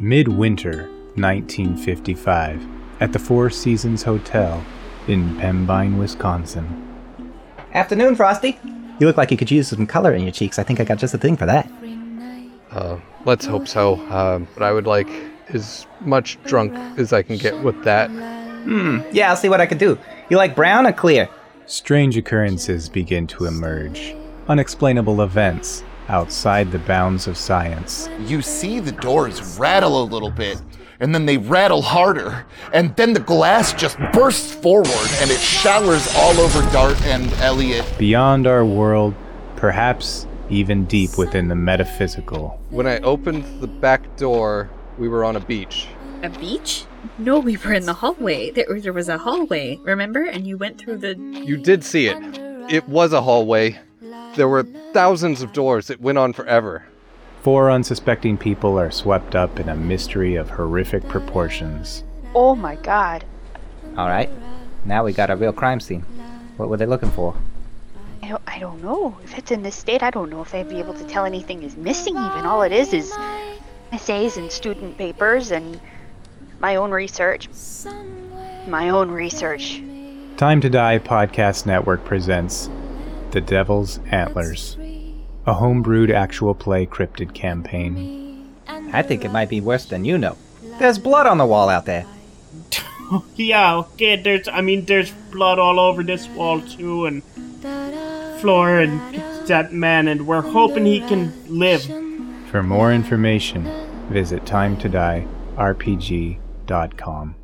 Midwinter 0.00 0.88
1955 1.16 2.64
at 3.00 3.12
the 3.12 3.18
Four 3.18 3.50
Seasons 3.50 4.04
Hotel 4.04 4.64
in 5.08 5.36
Pembine, 5.38 5.98
Wisconsin. 5.98 6.84
Afternoon, 7.74 8.14
Frosty. 8.14 8.60
You 9.00 9.06
look 9.08 9.16
like 9.16 9.32
you 9.32 9.36
could 9.36 9.50
use 9.50 9.68
some 9.68 9.88
color 9.88 10.12
in 10.14 10.22
your 10.22 10.30
cheeks. 10.30 10.58
I 10.58 10.62
think 10.62 10.78
I 10.78 10.84
got 10.84 10.98
just 10.98 11.12
the 11.12 11.18
thing 11.18 11.36
for 11.36 11.46
that. 11.46 11.68
Uh, 12.70 12.98
let's 13.24 13.44
hope 13.44 13.66
so. 13.66 13.96
Uh, 14.06 14.38
but 14.54 14.62
I 14.62 14.72
would 14.72 14.86
like 14.86 15.08
as 15.48 15.86
much 16.00 16.40
drunk 16.44 16.74
as 16.96 17.12
I 17.12 17.22
can 17.22 17.36
get 17.36 17.60
with 17.64 17.82
that. 17.82 18.08
Hmm, 18.08 19.00
yeah, 19.10 19.30
I'll 19.30 19.36
see 19.36 19.48
what 19.48 19.60
I 19.60 19.66
can 19.66 19.78
do. 19.78 19.98
You 20.30 20.36
like 20.36 20.54
brown 20.54 20.86
or 20.86 20.92
clear? 20.92 21.28
Strange 21.66 22.16
occurrences 22.16 22.88
begin 22.88 23.26
to 23.28 23.46
emerge. 23.46 24.14
Unexplainable 24.46 25.22
events 25.22 25.82
outside 26.08 26.72
the 26.72 26.78
bounds 26.80 27.26
of 27.26 27.36
science. 27.36 28.08
You 28.20 28.42
see 28.42 28.80
the 28.80 28.92
doors 28.92 29.58
rattle 29.58 30.02
a 30.02 30.04
little 30.04 30.30
bit, 30.30 30.60
and 31.00 31.14
then 31.14 31.26
they 31.26 31.38
rattle 31.38 31.82
harder, 31.82 32.46
and 32.72 32.94
then 32.96 33.12
the 33.12 33.20
glass 33.20 33.72
just 33.72 33.98
bursts 34.12 34.52
forward 34.52 35.08
and 35.20 35.30
it 35.30 35.38
showers 35.38 36.12
all 36.16 36.38
over 36.40 36.60
Dart 36.72 37.00
and 37.02 37.32
Elliot. 37.34 37.84
Beyond 37.98 38.46
our 38.46 38.64
world, 38.64 39.14
perhaps 39.56 40.26
even 40.50 40.84
deep 40.86 41.18
within 41.18 41.48
the 41.48 41.54
metaphysical. 41.54 42.60
When 42.70 42.86
I 42.86 42.98
opened 43.00 43.60
the 43.60 43.66
back 43.66 44.16
door, 44.16 44.70
we 44.98 45.08
were 45.08 45.24
on 45.24 45.36
a 45.36 45.40
beach. 45.40 45.86
A 46.22 46.30
beach? 46.30 46.84
No, 47.18 47.38
we 47.38 47.56
were 47.56 47.72
in 47.72 47.86
the 47.86 47.92
hallway. 47.92 48.50
There, 48.50 48.80
there 48.80 48.92
was 48.92 49.08
a 49.08 49.18
hallway, 49.18 49.78
remember? 49.84 50.24
And 50.24 50.46
you 50.46 50.56
went 50.56 50.78
through 50.78 50.98
the. 50.98 51.16
You 51.16 51.56
did 51.56 51.84
see 51.84 52.08
it. 52.08 52.16
It 52.72 52.88
was 52.88 53.12
a 53.12 53.22
hallway. 53.22 53.78
There 54.38 54.48
were 54.48 54.62
thousands 54.92 55.42
of 55.42 55.52
doors. 55.52 55.90
It 55.90 56.00
went 56.00 56.16
on 56.16 56.32
forever. 56.32 56.84
Four 57.42 57.72
unsuspecting 57.72 58.38
people 58.38 58.78
are 58.78 58.92
swept 58.92 59.34
up 59.34 59.58
in 59.58 59.68
a 59.68 59.74
mystery 59.74 60.36
of 60.36 60.50
horrific 60.50 61.08
proportions. 61.08 62.04
Oh 62.36 62.54
my 62.54 62.76
god. 62.76 63.24
All 63.96 64.06
right. 64.06 64.30
Now 64.84 65.02
we 65.02 65.12
got 65.12 65.30
a 65.30 65.34
real 65.34 65.52
crime 65.52 65.80
scene. 65.80 66.02
What 66.56 66.68
were 66.68 66.76
they 66.76 66.86
looking 66.86 67.10
for? 67.10 67.34
I 68.22 68.28
don't, 68.28 68.42
I 68.46 68.60
don't 68.60 68.80
know. 68.80 69.18
If 69.24 69.36
it's 69.36 69.50
in 69.50 69.64
this 69.64 69.74
state, 69.74 70.04
I 70.04 70.10
don't 70.10 70.30
know 70.30 70.42
if 70.42 70.52
they'd 70.52 70.68
be 70.68 70.78
able 70.78 70.94
to 70.94 71.04
tell 71.08 71.24
anything 71.24 71.64
is 71.64 71.76
missing 71.76 72.14
even. 72.14 72.46
All 72.46 72.62
it 72.62 72.70
is 72.70 72.92
is 72.92 73.12
essays 73.90 74.36
and 74.36 74.52
student 74.52 74.96
papers 74.96 75.50
and 75.50 75.80
my 76.60 76.76
own 76.76 76.92
research. 76.92 77.48
My 78.68 78.90
own 78.90 79.10
research. 79.10 79.82
Time 80.36 80.60
to 80.60 80.70
Die 80.70 81.00
Podcast 81.00 81.66
Network 81.66 82.04
presents 82.04 82.70
The 83.30 83.40
Devil's 83.42 84.00
Antlers, 84.10 84.76
a 85.46 85.54
homebrewed 85.54 86.10
actual 86.10 86.54
play 86.54 86.86
cryptid 86.86 87.34
campaign. 87.34 88.54
I 88.66 89.02
think 89.02 89.22
it 89.24 89.30
might 89.30 89.50
be 89.50 89.60
worse 89.60 89.84
than 89.84 90.06
you 90.06 90.16
know. 90.16 90.38
There's 90.78 90.98
blood 90.98 91.26
on 91.26 91.36
the 91.38 91.44
wall 91.44 91.68
out 91.68 91.84
there. 91.84 92.06
yeah, 93.36 93.76
okay, 93.76 94.16
there's, 94.16 94.48
I 94.48 94.62
mean, 94.62 94.86
there's 94.86 95.10
blood 95.30 95.58
all 95.58 95.78
over 95.78 96.02
this 96.02 96.26
wall 96.28 96.62
too, 96.62 97.04
and 97.04 97.22
floor, 98.40 98.78
and 98.78 98.98
that 99.46 99.72
man, 99.72 100.08
and 100.08 100.26
we're 100.26 100.40
hoping 100.40 100.86
he 100.86 101.00
can 101.00 101.34
live. 101.48 101.84
For 102.50 102.62
more 102.62 102.90
information, 102.92 103.64
visit 104.08 104.44
timetodierpg.com. 104.44 107.34